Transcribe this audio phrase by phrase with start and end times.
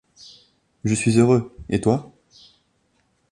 [0.83, 1.55] Je suis heureux!
[1.69, 2.11] et toi?